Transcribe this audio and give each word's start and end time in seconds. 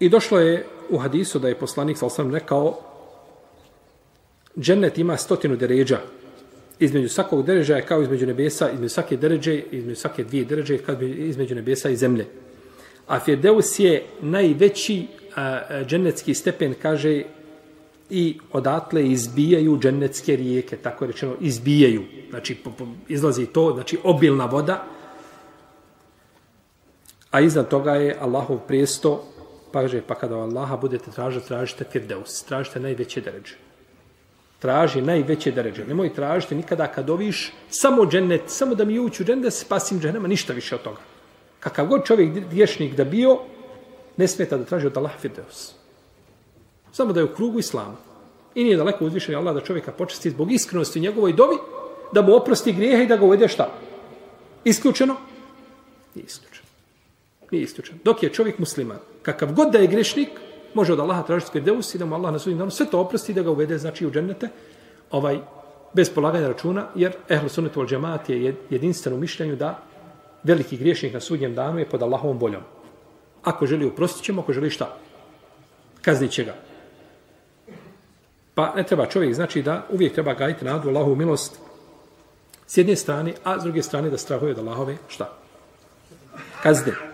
I 0.00 0.08
došlo 0.08 0.38
je 0.38 0.66
u 0.90 0.98
hadisu 0.98 1.38
da 1.38 1.48
je 1.48 1.58
poslanik 1.58 1.98
sa 1.98 2.06
osam 2.06 2.34
rekao 2.34 2.78
džennet 4.58 4.98
ima 4.98 5.16
stotinu 5.16 5.56
deređa. 5.56 5.98
Između 6.78 7.08
svakog 7.08 7.46
deređa 7.46 7.76
je 7.76 7.86
kao 7.86 8.02
između 8.02 8.26
nebesa, 8.26 8.70
između 8.70 8.88
svake 8.88 9.16
deređe, 9.16 9.62
između 9.70 10.00
svake 10.00 10.24
dvije 10.24 10.44
deređe, 10.44 10.78
kao 10.78 11.02
između 11.02 11.54
nebesa 11.54 11.90
i 11.90 11.96
zemlje. 11.96 12.26
A 13.06 13.20
Firdeus 13.20 13.78
je 13.78 14.04
najveći 14.20 15.06
a, 15.36 15.60
džennetski 15.84 16.34
stepen, 16.34 16.74
kaže, 16.82 17.22
i 18.10 18.38
odatle 18.52 19.06
izbijaju 19.06 19.78
džennetske 19.78 20.36
rijeke, 20.36 20.76
tako 20.76 21.04
je 21.04 21.12
rečeno, 21.12 21.34
izbijaju. 21.40 22.02
Znači, 22.30 22.54
po, 22.54 22.70
po, 22.70 22.86
izlazi 23.08 23.46
to, 23.46 23.72
znači, 23.74 23.98
obilna 24.04 24.46
voda, 24.46 24.84
a 27.30 27.40
iznad 27.40 27.68
toga 27.68 27.94
je 27.94 28.16
Allahov 28.20 28.58
prijesto, 28.66 29.24
pa 29.72 29.80
kaže, 29.80 30.02
pa 30.06 30.14
kada 30.14 30.36
Allaha 30.36 30.76
budete 30.76 31.10
tražiti, 31.10 31.48
tražite 31.48 31.84
Firdeus, 31.84 32.42
tražite 32.42 32.80
najveće 32.80 33.20
deređe. 33.20 33.54
Traži 34.58 35.02
najveće 35.02 35.52
deređe. 35.52 35.84
Nemoj 35.86 36.14
tražiti 36.14 36.54
nikada 36.54 36.86
kad 36.86 37.10
oviš 37.10 37.52
samo 37.70 38.06
džennet, 38.06 38.42
samo 38.46 38.74
da 38.74 38.84
mi 38.84 38.98
ući 38.98 39.22
u 39.22 39.26
džennet, 39.26 39.44
da 39.44 39.50
se 39.50 39.64
spasim 39.64 40.00
džennema, 40.00 40.28
ništa 40.28 40.52
više 40.52 40.74
od 40.74 40.82
toga. 40.82 41.00
Kakav 41.60 41.86
god 41.86 42.04
čovjek 42.04 42.44
vješnik 42.50 42.94
da 42.94 43.04
bio, 43.04 43.38
ne 44.16 44.28
smeta 44.28 44.56
da 44.56 44.64
traži 44.64 44.86
od 44.86 44.96
Allaha 44.96 45.18
Firdeus. 45.18 45.72
Samo 46.92 47.12
da 47.12 47.20
je 47.20 47.24
u 47.24 47.34
krugu 47.34 47.58
islama. 47.58 47.96
I 48.54 48.64
nije 48.64 48.76
daleko 48.76 49.04
uzvišen 49.04 49.34
Allah 49.34 49.54
da 49.54 49.60
čovjeka 49.60 49.92
počesti 49.92 50.30
zbog 50.30 50.52
iskrenosti 50.52 51.00
njegovoj 51.00 51.32
dobi, 51.32 51.56
da 52.12 52.22
mu 52.22 52.34
oprosti 52.34 52.72
grijehe 52.72 53.02
i 53.02 53.06
da 53.06 53.16
ga 53.16 53.24
uvede 53.24 53.48
šta? 53.48 53.70
Isključeno? 54.64 55.16
Nije 56.14 56.24
isključeno. 56.24 56.57
Nije 57.50 57.62
isključeno. 57.62 57.98
Dok 58.04 58.22
je 58.22 58.32
čovjek 58.32 58.58
musliman, 58.58 58.98
kakav 59.22 59.52
god 59.52 59.72
da 59.72 59.78
je 59.78 59.86
grešnik, 59.86 60.28
može 60.74 60.92
od 60.92 61.00
Allaha 61.00 61.22
tražiti 61.22 61.52
Firdeus 61.52 61.94
i 61.94 61.98
da 61.98 62.04
mu 62.04 62.14
Allah 62.14 62.32
na 62.32 62.38
sudnjem 62.38 62.58
danu 62.58 62.70
sve 62.70 62.86
to 62.86 63.00
oprosti 63.00 63.34
da 63.34 63.42
ga 63.42 63.50
uvede 63.50 63.78
znači 63.78 64.06
u 64.06 64.10
džennete, 64.10 64.48
ovaj, 65.10 65.38
bez 65.92 66.10
polaganja 66.10 66.48
računa, 66.48 66.86
jer 66.94 67.12
ehlu 67.28 67.48
sunnetu 67.48 67.80
al 67.80 67.86
džemaat 67.86 68.28
je 68.30 68.54
jedinstven 68.70 69.14
u 69.14 69.18
mišljenju 69.18 69.56
da 69.56 69.78
veliki 70.42 70.76
griješnik 70.76 71.14
na 71.14 71.20
sudnjem 71.20 71.54
danu 71.54 71.78
je 71.78 71.88
pod 71.88 72.02
Allahovom 72.02 72.38
voljom. 72.38 72.62
Ako 73.42 73.66
želi 73.66 73.86
uprostit 73.86 74.24
ćemo, 74.24 74.42
ako 74.42 74.52
želi 74.52 74.70
šta? 74.70 74.96
Kaznit 76.02 76.30
će 76.30 76.44
ga. 76.44 76.54
Pa 78.54 78.74
ne 78.76 78.82
treba 78.82 79.06
čovjek, 79.06 79.34
znači 79.34 79.62
da 79.62 79.86
uvijek 79.90 80.14
treba 80.14 80.34
gajiti 80.34 80.64
nadu 80.64 80.88
Allahovu 80.88 81.16
milost 81.16 81.58
s 82.66 82.76
jedne 82.76 82.96
strane, 82.96 83.34
a 83.44 83.60
s 83.60 83.62
druge 83.62 83.82
strane 83.82 84.10
da 84.10 84.18
strahuje 84.18 84.52
od 84.52 84.58
Allahove 84.58 84.96
šta? 85.08 85.32
Kazne. 86.62 87.07